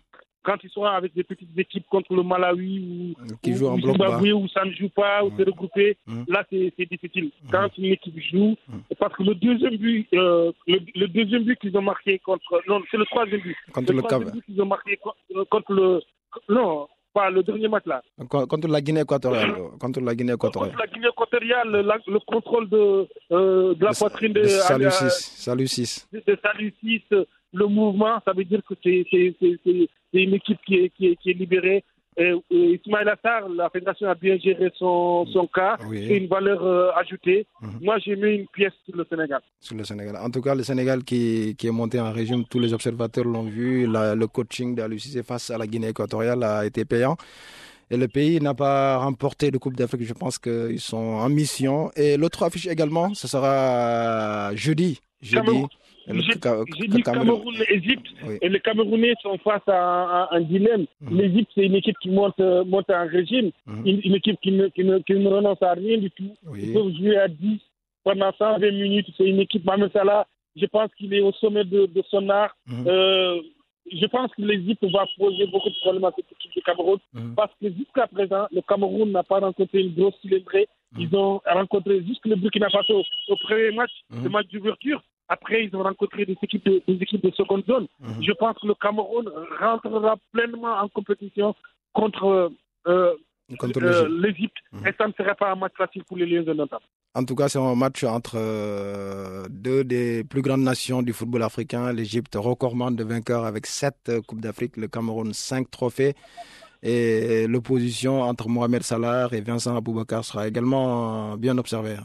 Quand 0.45 0.57
ils 0.65 0.71
sont 0.71 0.85
avec 0.85 1.13
des 1.15 1.25
petites 1.25 1.59
équipes 1.59 1.85
contre 1.91 2.15
le 2.15 2.23
Malawi 2.23 3.15
ou, 3.21 3.37
Qui 3.43 3.53
ou. 3.53 3.79
Zimbabwe 3.81 4.33
où 4.33 4.49
ça 4.49 4.65
ne 4.65 4.71
joue 4.71 4.89
pas, 4.89 5.23
où 5.23 5.31
c'est 5.37 5.43
regroupé, 5.45 5.97
là 6.29 6.43
c'est 6.49 6.87
difficile. 6.91 7.31
Quand 7.51 7.69
une 7.77 7.87
équipe 7.87 8.19
joue, 8.31 8.57
parce 8.99 9.15
que 9.17 9.25
le 9.25 9.35
deuxième 9.35 9.77
but, 9.77 10.07
euh, 10.15 10.53
le, 10.67 10.79
le 10.95 11.09
deuxième 11.09 11.43
but 11.43 11.59
qu'ils 11.59 11.77
ont 11.77 11.83
marqué 11.83 12.19
contre, 12.21 12.63
non 12.69 12.81
c'est 12.91 12.97
le 12.97 13.05
troisième 13.07 13.41
but. 13.43 13.57
Contre 13.73 13.93
le 13.93 13.99
troisième 13.99 14.25
Cap. 14.25 14.35
but 14.35 14.45
qu'ils 14.47 14.63
ont 14.63 14.67
marqué 14.67 14.97
co- 14.97 15.15
contre 15.51 15.73
le, 15.75 16.01
non 16.49 16.89
pas 17.13 17.31
le 17.31 17.43
dernier 17.43 17.69
match 17.69 17.85
là. 17.87 18.03
Con- 18.29 18.47
Contre 18.47 18.69
la 18.69 18.81
Guinée 18.81 19.01
équatoriale. 19.01 19.55
Contre 19.81 20.01
la 20.01 20.15
Guinée 20.15 20.33
équatoriale. 20.35 20.73
Contre 20.73 20.87
la 20.87 20.93
Guinée 20.93 21.09
équatoriale, 21.09 21.71
la- 21.71 21.99
le 22.07 22.19
contrôle 22.21 22.69
de, 22.69 23.07
euh, 23.33 23.75
de 23.75 23.85
la 23.85 23.93
poitrine 23.93 24.33
de, 24.33 24.43
De 24.43 24.47
Salut 24.49 24.87
à- 24.87 24.91
6. 24.91 25.11
Salut 25.37 25.67
6. 25.69 26.09
de, 26.13 26.23
de 26.27 26.39
Salut 26.43 26.75
Six, 26.81 27.03
le 27.53 27.67
mouvement, 27.67 28.21
ça 28.25 28.33
veut 28.33 28.45
dire 28.45 28.61
que 28.69 28.75
c'est 28.83 29.07
une 30.13 30.35
équipe 30.35 30.59
qui 30.67 30.75
est, 30.77 30.89
qui 30.91 31.07
est, 31.09 31.17
qui 31.17 31.31
est 31.31 31.35
libérée. 31.35 31.85
Et, 32.19 32.33
et 32.51 32.81
Ismaël 32.85 33.09
Assar, 33.11 33.49
la 33.49 33.71
fédération 33.71 34.09
a 34.09 34.15
bien 34.17 34.37
géré 34.39 34.71
son, 34.77 35.25
son 35.33 35.47
cas. 35.47 35.77
Oui. 35.89 36.05
C'est 36.09 36.17
une 36.17 36.27
valeur 36.27 36.61
euh, 36.65 36.91
ajoutée. 36.97 37.47
Mhm. 37.63 37.71
Moi, 37.81 37.99
j'ai 38.05 38.17
mis 38.17 38.35
une 38.41 38.47
pièce 38.49 38.73
sur 38.85 38.97
le 38.97 39.07
Sénégal. 39.09 39.41
Sur 39.61 39.77
le 39.77 39.85
Sénégal. 39.85 40.17
En 40.17 40.29
tout 40.31 40.41
cas, 40.43 40.55
le 40.57 40.65
Sénégal 40.65 41.05
qui, 41.05 41.55
qui 41.57 41.69
est 41.69 41.71
monté 41.71 42.01
en 42.01 42.11
régime, 42.13 42.45
tous 42.51 42.59
les 42.59 42.73
observateurs 42.75 43.25
l'ont 43.25 43.45
vu. 43.45 43.87
La- 43.87 44.17
le 44.17 44.27
coaching 44.27 44.75
d'Alucissé 44.75 45.23
face 45.23 45.51
à 45.51 45.59
la 45.59 45.67
Guinée 45.69 45.91
équatoriale 45.91 46.43
a 46.43 46.67
été 46.67 46.85
payant. 46.85 47.17
Et 47.91 47.97
le 47.97 48.09
pays 48.09 48.41
n'a 48.41 48.53
pas 48.53 48.99
remporté 48.99 49.51
de 49.51 49.59
Coupe 49.59 49.77
d'Afrique. 49.77 50.03
Je 50.05 50.13
pense 50.13 50.39
qu'ils 50.39 50.81
sont 50.81 50.97
en 50.97 51.29
mission. 51.29 51.91
Et 51.97 52.17
l'autre 52.17 52.43
affiche 52.43 52.67
également, 52.67 53.15
ce 53.15 53.29
sera 53.29 54.55
jeudi. 54.55 55.01
Jeudi. 55.23 55.47
Cameroun. 55.47 55.69
J'ai 56.09 56.89
dit 56.89 57.03
Cameroun. 57.03 57.05
Cameroun-Égypte. 57.05 58.07
Oui. 58.27 58.39
Et 58.43 58.49
les 58.49 58.61
Camerounais 58.61 59.15
sont 59.23 59.37
face 59.39 59.63
à, 59.67 60.29
un- 60.33 60.41
dilemme. 60.41 60.87
Mhm. 61.01 61.19
L'Égypte, 61.19 61.51
c'est 61.55 61.67
une 61.67 61.75
équipe 61.75 61.99
qui 62.01 62.11
monte, 62.11 62.39
euh, 62.41 62.65
monte 62.65 62.91
en 62.91 63.07
régime. 63.07 63.51
Mhm. 63.67 63.87
Une, 63.87 64.01
une 64.05 64.15
équipe 64.15 64.41
qui 64.41 64.53
ne, 64.53 64.69
qui, 64.69 64.85
ne, 64.85 64.99
qui 64.99 65.13
ne 65.15 65.29
renonce 65.29 65.63
à 65.63 65.73
rien 65.75 65.99
du 65.99 66.11
tout. 66.11 66.35
Ils 66.45 66.49
Oui. 66.51 66.73
peuvent 66.73 66.93
jouer 66.97 67.17
à 67.19 67.29
10 67.29 67.61
pendant 68.05 68.33
120 68.39 68.71
minutes. 68.71 69.09
C'est 69.17 69.27
une 69.29 69.41
équipe, 69.41 69.65
Mohamed 69.65 69.93
Salah, 69.93 70.27
je 70.57 70.67
pense 70.67 70.91
qu'il 70.97 71.13
est 71.15 71.21
au 71.21 71.33
sommet 71.33 71.65
de, 71.65 71.87
de 71.87 72.03
son 72.11 72.29
art. 72.31 72.57
Mhm. 72.67 72.85
Euh, 72.89 73.41
je 73.91 74.07
pense 74.07 74.31
que 74.35 74.43
l'Égypte 74.43 74.85
va 74.93 75.07
poser 75.17 75.47
beaucoup 75.47 75.71
de 75.71 75.75
problèmes 75.81 76.05
à 76.05 76.13
cette 76.15 76.31
équipe 76.33 76.53
du 76.53 76.63
Cameroun 76.63 76.99
Mhm. 77.15 77.35
parce 77.35 77.53
que 77.61 77.69
jusqu'à 77.71 78.07
présent, 78.07 78.47
le 78.53 78.61
Cameroun 78.63 79.11
n'a 79.13 79.23
pas 79.23 79.41
rencontré 79.41 79.81
une 79.81 79.95
grosse 79.95 80.15
cylindrée. 80.23 80.69
Ils 80.99 81.15
ont 81.15 81.41
rencontré 81.45 82.03
juste 82.07 82.25
le 82.25 82.35
Burkina 82.37 82.71
Faso 82.71 83.03
au 83.29 83.37
premier 83.37 83.71
match, 83.73 83.91
le 84.11 84.29
match 84.31 84.47
d'ouverture. 84.49 85.03
Après, 85.29 85.65
ils 85.65 85.77
ont 85.77 85.83
rencontré 85.83 86.25
des 86.25 86.37
équipes 86.43 86.65
de, 86.65 86.83
des 86.87 86.95
équipes 87.03 87.23
de 87.25 87.31
seconde 87.33 87.65
zone. 87.67 87.87
Mhm. 88.01 88.23
Je 88.23 88.33
pense 88.33 88.57
que 88.59 88.67
le 88.67 88.75
Cameroun 88.75 89.29
rentrera 89.61 90.17
pleinement 90.33 90.75
en 90.81 90.89
compétition 90.89 91.55
contre 91.93 92.51
euh, 92.87 93.15
Contre 93.57 93.81
l'Égypte. 94.09 94.57
Mhm. 94.73 94.87
Et 94.87 94.93
ça 94.99 95.07
ne 95.09 95.13
serait 95.15 95.35
pas 95.35 95.53
un 95.53 95.55
match 95.57 95.73
facile 95.77 96.05
pour 96.05 96.19
les 96.19 96.27
Lions 96.27 96.43
de 96.43 96.53
Nottingham. 96.53 96.81
En 97.15 97.25
tout 97.25 97.35
cas, 97.35 97.49
c'est 97.49 97.59
un 97.59 97.75
match 97.75 98.05
entre 98.05 98.37
euh, 98.37 99.47
deux 99.49 99.85
des 99.85 100.23
plus 100.23 100.43
grandes 100.43 100.61
nations 100.63 101.01
du 101.03 101.15
football 101.15 101.43
africain. 101.43 101.91
L'Égypte, 101.93 102.35
recordman 102.37 102.95
de 102.95 103.05
vainqueurs 103.05 103.45
avec 103.47 103.67
sept 103.67 103.97
euh, 104.11 104.21
Coupes 104.21 104.41
d'Afrique. 104.43 104.77
Le 104.77 104.89
Cameroun, 104.89 105.33
cinq 105.33 105.71
trophées. 105.71 106.15
Et 106.83 107.47
l'opposition 107.49 108.21
entre 108.23 108.49
Mohamed 108.49 108.83
Salah 108.83 109.29
et 109.33 109.41
Vincent 109.41 109.75
Aboubakar 109.77 110.25
sera 110.25 110.47
également 110.47 111.37
bien 111.37 111.57
observée. 111.59 111.97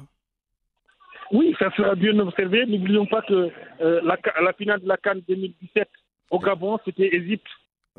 Oui, 1.34 1.56
ça 1.58 1.72
sera 1.76 1.96
bien 1.96 2.18
observé. 2.20 2.66
N'oublions 2.68 3.08
pas 3.08 3.24
que 3.24 3.50
euh, 3.82 4.02
la, 4.04 4.18
la 4.42 4.54
finale 4.54 4.82
de 4.82 4.88
la 4.88 4.98
Cannes 4.98 5.24
2017 5.28 5.90
au 6.30 6.40
Gabon, 6.40 6.78
c'était 6.86 7.14
Égypte. 7.16 7.48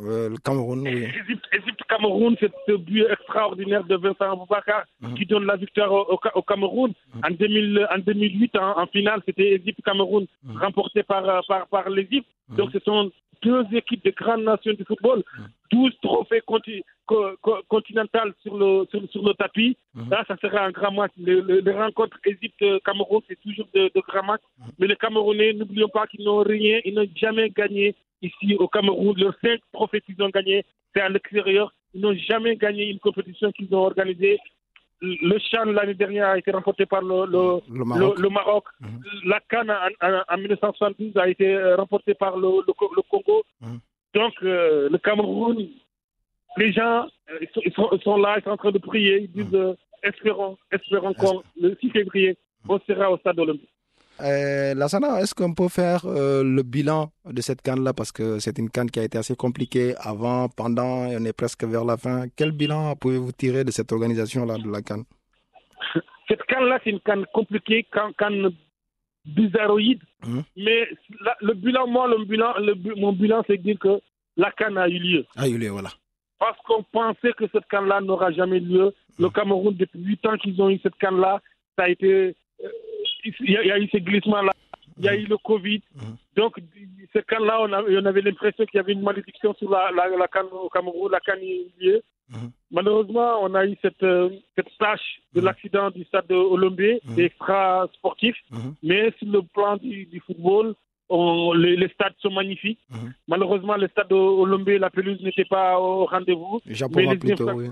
Euh, 0.01 0.29
le 0.29 0.37
Cameroun, 0.39 0.81
oui. 0.81 1.07
Égypte-Cameroun, 1.53 2.37
c'est 2.41 2.51
ce 2.67 2.73
but 2.73 3.05
extraordinaire 3.11 3.85
de 3.85 3.97
Vincent 3.97 4.33
Aboubakar 4.33 4.85
Mhm. 5.01 5.15
qui 5.15 5.25
donne 5.27 5.45
la 5.47 5.57
victoire 5.57 5.93
au, 5.93 6.15
au 6.15 6.19
Ca- 6.23 6.37
au 6.37 6.43
Cameroun. 6.43 6.93
En, 7.23 7.31
2000 7.31 7.87
en 7.95 7.99
2008, 7.99 8.57
en, 8.57 8.79
en 8.83 8.87
finale, 8.89 9.21
c'était 9.25 9.53
Égypte-Cameroun 9.55 10.27
Mhm. 10.43 10.57
remporté 10.59 11.03
par, 11.05 11.29
euh, 11.29 11.41
par, 11.47 11.69
par 11.69 11.89
l'Égypte. 11.91 12.29
Mhm. 12.49 12.57
Donc 12.57 12.71
ce 12.73 12.81
sont 12.81 13.13
deux 13.43 13.65
équipes 13.73 14.05
de 14.05 14.11
grandes 14.11 14.43
nations 14.45 14.73
du 14.75 14.85
football. 14.85 15.23
12 15.71 15.93
trophées 16.03 16.41
conti- 16.47 16.83
co- 17.07 17.37
co- 17.41 17.63
continentales 17.69 18.33
sur 18.43 18.57
le, 18.57 18.87
sur, 18.91 19.01
sur 19.11 19.23
le 19.25 19.35
tapis. 19.35 19.77
Mhm. 19.95 20.11
Là, 20.11 20.25
ça 20.27 20.37
sera 20.39 20.65
un 20.65 20.71
grand 20.73 20.91
match. 20.93 21.13
Le- 21.19 21.41
le- 21.41 21.61
les 21.61 21.73
rencontres 21.73 22.19
Égypte-Cameroun, 22.25 23.21
c'est 23.29 23.39
toujours 23.41 23.67
de, 23.75 23.91
de 23.95 24.01
grands 24.09 24.25
matchs. 24.25 24.43
Mais 24.79 24.89
les 24.89 24.97
Camerounais, 24.97 25.53
n'oublions 25.53 25.89
pas 25.89 26.07
qu'ils 26.09 26.25
n'ont 26.25 26.43
rien, 26.43 26.81
ils 26.85 26.95
n'ont 26.95 27.07
jamais 27.15 27.51
gagné 27.51 27.95
ici 28.25 28.57
au 28.59 28.69
Cameroun. 28.69 29.15
Leurs 29.19 29.37
cinq 29.43 29.61
trophées 29.73 30.01
qu'ils 30.01 30.21
ont 30.23 30.29
gagnés, 30.31 30.65
c'est 30.95 31.01
à 31.03 31.09
l'extérieur. 31.09 31.73
Ils 31.95 32.01
n'ont 32.01 32.15
jamais 32.31 32.57
gagné 32.57 32.85
une 32.91 32.99
compétition 32.99 33.53
qu'ils 33.53 33.73
ont 33.75 33.85
organisée. 33.93 34.39
Le 35.01 35.37
Chan 35.39 35.65
l'année 35.67 35.95
dernière 35.95 36.29
a 36.29 36.39
été 36.39 36.51
remporté 36.51 36.87
par 36.87 37.03
le, 37.03 37.27
le, 37.27 37.61
Le 37.79 37.85
Maroc. 37.85 38.17
le- 38.17 38.23
le 38.23 38.29
Maroc. 38.31 38.65
Mhm. 38.81 39.01
La 39.27 39.41
Cannes 39.51 39.71
en, 39.71 40.07
en- 40.09 40.23
en 40.33 40.37
1972 40.39 41.17
a 41.17 41.29
été 41.29 41.55
euh, 41.55 41.77
remportée 41.77 42.15
par 42.15 42.37
le, 42.39 42.49
le 42.67 42.73
Co- 42.73 42.93
le 42.97 43.03
Congo. 43.03 43.43
Mhm. 43.61 43.79
Donc, 44.15 44.33
euh, 44.43 44.89
le 44.91 44.99
Cameroun, 44.99 45.69
les 46.57 46.73
gens, 46.73 47.07
euh, 47.31 47.39
ils, 47.43 47.49
sont, 47.53 47.61
ils 47.67 47.73
sont- 47.75 47.89
ils 47.93 48.03
sont 48.03 48.17
là, 48.17 48.37
ils 48.39 48.45
sont 48.45 48.51
en 48.51 48.57
train 48.57 48.71
de 48.71 48.79
prier. 48.79 49.23
Ils 49.25 49.33
disent 49.33 49.53
Mhm. 49.53 49.67
euh, 49.67 49.75
espérons, 50.03 50.57
espérons 50.73 51.13
qu'on, 51.15 51.43
le 51.61 51.77
6 51.81 51.91
février, 51.91 52.37
on 52.69 52.79
sera 52.87 53.11
au 53.11 53.19
stade 53.19 53.39
olympique. 53.41 53.69
Euh, 54.21 54.75
Lassana, 54.75 55.21
est-ce 55.21 55.35
qu'on 55.35 55.55
peut 55.55 55.69
faire 55.69 56.03
euh, 56.07 56.45
le 56.45 56.63
bilan 56.63 57.11
de 57.27 57.41
cette 57.41 57.63
canne-là? 57.63 57.93
Parce 57.93 58.13
que 58.13 58.39
c'est 58.39 58.59
une 58.59 58.71
canne 58.71 58.91
qui 58.91 59.01
a 59.01 59.05
été 59.05 59.19
assez 59.19 59.35
compliquée 59.35 59.95
avant, 59.99 60.49
pendant, 60.49 61.07
et 61.07 61.17
on 61.19 61.25
est 61.25 61.33
presque 61.33 61.65
vers 61.65 61.85
la 61.85 61.97
fin. 61.97 62.27
Quel 62.37 62.53
bilan 62.53 62.95
pouvez-vous 62.97 63.33
tirer 63.33 63.65
de 63.65 63.71
cette 63.73 63.91
organisation-là 63.93 64.59
de 64.59 64.71
la 64.71 64.83
canne? 64.83 65.05
Cette 66.29 66.43
canne-là, 66.45 66.79
c'est 66.85 66.91
une 66.91 67.01
canne 67.01 67.25
compliquée, 67.35 67.87
canne, 67.93 68.13
canne 68.17 68.51
bizarroïde. 69.27 70.01
Mhm. 70.27 70.43
Mais 70.57 70.89
la- 71.21 71.37
le 71.41 71.55
bilan, 71.55 71.87
moi, 71.87 72.07
le 72.09 72.25
bilan, 72.25 72.55
le 72.59 72.75
mon 72.97 73.13
bilan, 73.13 73.43
c'est 73.47 73.59
dire 73.59 73.79
que 73.79 74.01
la 74.37 74.51
canne 74.53 74.79
a 74.79 74.89
eu 74.89 74.99
lieu. 74.99 75.25
Ah, 75.37 75.49
Yuli, 75.49 75.69
voilà. 75.69 75.91
Parce 76.39 76.59
qu'on 76.67 76.83
pensait 76.85 77.33
que 77.37 77.45
cette 77.53 77.67
canne-là 77.69 78.01
n'aura 78.01 78.31
jamais 78.33 78.61
lieu. 78.61 78.93
Le 79.19 79.31
Cameroun, 79.31 79.75
depuis 79.77 80.01
huit 80.01 80.25
ans 80.27 80.37
qu'ils 80.37 80.61
ont 80.61 80.69
eu 80.71 80.79
cette 80.83 80.97
canne-là, 80.97 81.41
ça 81.79 81.85
a 81.85 81.89
été. 81.89 82.37
Il 83.25 83.51
y, 83.51 83.57
a- 83.57 83.79
eu 83.79 83.89
ces 83.91 84.01
glissements-là. 84.01 84.53
Il 84.99 85.05
y 85.05 85.09
a 85.09 85.17
eu 85.17 85.27
le 85.27 85.37
Covid. 85.39 85.83
Mhm. 85.97 86.17
Donc, 86.37 86.57
cette 87.13 87.27
canne-là, 87.27 87.61
on, 87.63 87.73
avait 87.73 88.21
l'impression 88.21 88.65
qu'il 88.67 88.79
y 88.79 88.81
avait 88.81 88.93
une 88.93 89.03
malédiction 89.03 89.53
sur 89.55 89.69
la, 89.71 89.91
la, 89.91 90.09
la 90.09 90.29
canne 90.29 90.47
au 90.53 90.69
Cameroun, 90.69 91.11
la 91.11 91.21
canne 91.21 91.41
lieu. 91.81 92.03
Mhm. 92.31 92.51
Malheureusement, 92.71 93.39
on 93.43 93.55
a 93.55 93.67
eu 93.67 93.77
cette, 93.83 94.03
euh, 94.03 94.31
cette 94.57 94.69
tâche 94.79 95.21
de 95.35 95.41
Mhm. 95.41 95.47
l'accident 95.47 95.91
du 95.91 96.05
stade 96.05 96.27
de 96.29 96.35
Olombe, 96.35 96.81
c'est 97.15 97.25
extra 97.25 97.89
sportif. 97.95 98.37
Mhm. 98.51 98.75
Mais 98.83 99.13
sur 99.19 99.29
le 99.29 99.43
plan 99.43 99.77
du, 99.77 100.07
du 100.07 100.21
football, 100.21 100.75
on- 101.09 101.53
les, 101.53 101.77
les 101.77 101.89
stades 101.89 102.15
sont 102.21 102.31
magnifiques. 102.31 102.79
Mhm. 102.91 103.13
Malheureusement, 103.29 103.77
le 103.77 103.89
stade 103.89 104.09
de 104.09 104.15
Olombe, 104.15 104.69
la 104.69 104.91
pelouse 104.91 105.21
n'était 105.23 105.45
pas 105.45 105.79
au 105.79 106.07
rendez-vous. 106.07 106.61
Mais 106.65 106.75
les 107.07 107.17
plutôt, 107.19 107.49
infra- 107.49 107.55
oui. 107.55 107.69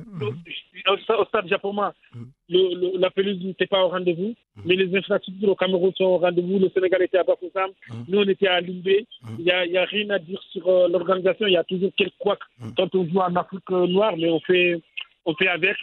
au, 0.88 0.94
au 1.22 1.24
stade 1.26 1.48
japonais, 1.48 1.90
Mhm. 2.14 2.26
le- 2.50 2.74
le- 2.80 2.98
la 2.98 3.10
pelouse 3.10 3.42
n'était 3.42 3.66
pas 3.66 3.84
au 3.84 3.88
rendez-vous, 3.88 4.34
Mhm. 4.56 4.62
mais 4.66 4.76
les 4.76 4.96
infrastructures 4.96 5.48
au 5.48 5.54
Cameroun 5.56 5.92
sont 5.96 6.04
au 6.04 6.18
rendez-vous. 6.18 6.58
Le 6.58 6.68
Sénégal 6.70 7.02
était 7.02 7.18
à 7.18 7.24
Bafoussam, 7.24 7.70
nous 8.08 8.18
on 8.18 8.28
était 8.28 8.48
à 8.48 8.60
Limbé. 8.60 9.06
Mhm. 9.22 9.36
Il 9.38 9.44
n'y 9.44 9.50
a, 9.50 9.64
il 9.66 9.72
y 9.72 9.78
a 9.78 9.84
rien 9.84 10.10
à 10.10 10.18
dire 10.18 10.40
sur 10.50 10.66
euh, 10.68 10.88
l'organisation. 10.88 11.46
Il 11.46 11.52
y 11.54 11.56
a 11.56 11.64
toujours 11.64 11.90
quelques 11.96 12.18
couacs 12.18 12.38
quand 12.76 12.94
on 12.94 13.06
joue 13.08 13.18
en 13.18 13.34
Afrique 13.36 13.68
noire, 13.70 14.14
mais 14.16 14.28
on 14.30 14.40
fait, 14.40 14.80
on 15.24 15.34
fait 15.34 15.48
avec. 15.48 15.76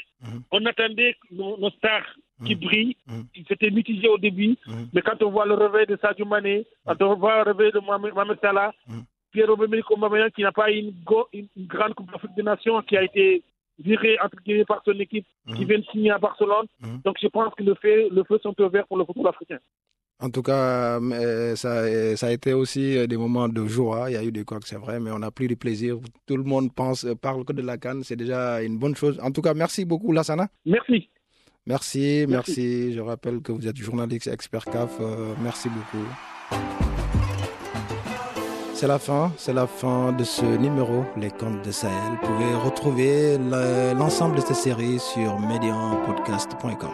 On 0.52 0.66
attendait 0.66 1.16
nos 1.32 1.70
stars 1.72 2.06
qui 2.46 2.56
Mhm. 2.56 2.62
brillent. 2.62 2.96
Mhm. 3.08 3.26
Ils 3.36 3.46
étaient 3.50 3.72
mitigés 3.72 4.08
au 4.10 4.18
début, 4.18 4.56
Mhm. 4.68 4.90
mais 4.94 5.02
quand 5.02 5.22
on 5.24 5.32
voit 5.32 5.46
le 5.46 5.56
réveil 5.56 5.86
de 5.88 5.98
Sadio 6.02 6.26
Mané, 6.26 6.66
quand 6.86 7.02
on 7.02 7.16
voit 7.16 7.44
le 7.44 7.52
réveil 7.52 7.72
de 7.72 7.80
Mohamed 7.80 8.38
Salah. 8.42 8.74
Pierre-Emerick 9.32 9.90
Aubameyang 9.92 10.32
qui 10.32 10.42
n'a 10.42 10.52
pas 10.52 10.72
une, 10.72 10.92
go- 11.06 11.28
une- 11.34 11.48
une 11.56 11.68
grande 11.68 11.94
Coupe 11.94 12.12
d'Afrique 12.12 12.32
des 12.36 12.42
Nations, 12.42 12.82
qui 12.82 12.98
a 12.98 13.04
été 13.04 13.44
viré 13.78 14.18
entre 14.24 14.38
guillemets 14.44 14.66
par 14.66 14.82
son 14.84 14.94
équipe, 15.00 15.26
qui 15.56 15.66
vient 15.66 15.78
de 15.78 15.86
signer 15.92 16.10
à 16.12 16.18
Barcelone. 16.18 16.66
Donc 17.06 17.18
je 17.22 17.28
pense 17.28 17.54
que 17.54 17.62
le 17.64 17.76
feu, 17.76 18.10
le 18.12 18.24
feu 18.24 18.40
sont 18.42 18.60
ouverts 18.60 18.88
pour 18.88 18.98
le 18.98 19.06
football 19.06 19.28
africain. 19.28 19.60
En 20.22 20.32
tout 20.32 20.42
cas, 20.42 21.00
euh, 21.00 21.56
ça, 21.56 21.70
euh, 21.84 22.16
ça 22.16 22.28
a 22.28 22.32
été 22.32 22.54
aussi 22.54 22.98
euh, 22.98 23.06
des 23.08 23.16
moments 23.18 23.48
de 23.48 23.64
joie. 23.68 24.10
Il 24.10 24.14
y 24.16 24.18
a 24.18 24.24
eu 24.24 24.32
des 24.34 24.44
couacs, 24.44 24.66
c'est 24.66 24.76
vrai, 24.76 25.00
mais 25.00 25.12
on 25.14 25.22
a 25.22 25.30
pris 25.32 25.48
du 25.48 25.56
plaisir. 25.56 25.98
Tout 26.28 26.36
le 26.36 26.44
monde 26.44 26.74
pense, 26.76 27.06
parle 27.22 27.46
que 27.46 27.54
de 27.54 27.62
la 27.62 27.78
canne. 27.78 28.04
C'est 28.04 28.18
déjà 28.18 28.62
une 28.64 28.78
bonne 28.80 28.96
chose. 28.96 29.18
En 29.24 29.32
tout 29.32 29.42
cas, 29.42 29.54
merci 29.54 29.86
beaucoup, 29.86 30.12
Lassana. 30.12 30.48
Merci. 30.66 31.08
Merci, 31.70 32.26
merci. 32.28 32.30
Merci. 32.30 32.94
Je 32.94 33.00
rappelle 33.00 33.42
que 33.42 33.52
vous 33.52 33.68
êtes 33.68 33.78
journaliste 33.78 34.28
expert 34.28 34.66
CAF. 34.66 34.90
Euh, 35.00 35.34
merci 35.42 35.70
beaucoup. 35.70 36.04
C'est 38.74 38.88
la 38.88 38.98
fin, 38.98 39.32
c'est 39.38 39.54
la 39.54 39.68
fin 39.68 40.12
de 40.14 40.24
ce 40.24 40.46
numéro, 40.46 41.04
Les 41.18 41.30
Contes 41.30 41.62
de 41.66 41.72
Sahel. 41.72 41.94
Vous 42.22 42.28
pouvez 42.28 42.54
retrouver 42.66 43.38
le- 43.38 43.94
l'ensemble 43.98 44.38
de 44.38 44.42
cette 44.42 44.56
série 44.56 45.00
sur 45.00 45.38
medianpodcast.com. 45.40 46.90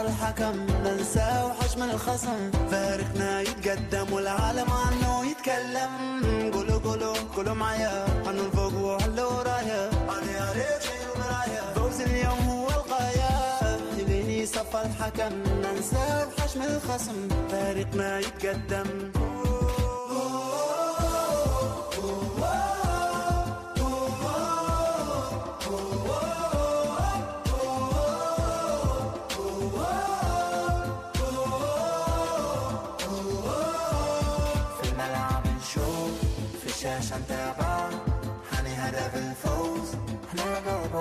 الحكم 0.00 0.66
ننسى 0.84 1.44
وحشم 1.46 1.82
الخصم. 1.82 2.50
فارقنا 2.70 3.40
يتقدم 3.40 4.12
والعالم 4.12 4.70
عنه 4.70 5.26
يتكلم. 5.30 5.92
قولوا 6.54 6.78
قولوا 6.78 7.14
قولوا 7.36 7.54
معايا. 7.54 8.04
عنه 8.26 8.40
الفوق 8.46 8.74
وعلى 8.74 9.22
ورايا. 9.22 9.90
علي 10.08 10.34
علي 10.38 10.66
المرايا 11.04 11.64
فوز 11.74 12.00
اليوم 12.00 12.38
هو 12.48 12.68
الغاية. 12.68 13.30
يبيني 13.98 14.46
صفى 14.46 14.82
الحكم 14.82 15.32
ننسى 15.62 16.26
وحشم 16.26 16.62
الخصم. 16.62 17.28
فارقنا 17.50 18.18
يتقدم. 18.18 19.12
عشان 37.04 37.26
ترضى 37.28 37.96
حني 38.52 38.74
هدف 38.74 39.14
الفوز. 39.14 39.88
إحنا 40.28 40.42
قلب 40.42 40.94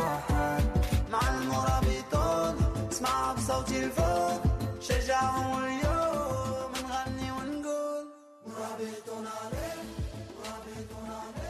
مع 1.11 1.29
المرابطون 1.29 2.87
اسمعوا 2.91 3.33
بصوت 3.33 3.71
الفوز. 3.71 4.39
شجعهم 4.81 5.63
اليوم. 5.63 6.71
نغني 6.83 7.31
ونقول. 7.31 8.05
مرابطون 8.47 9.27
عليك. 9.27 9.87
مرابطون 10.39 11.09
عليك. 11.21 11.42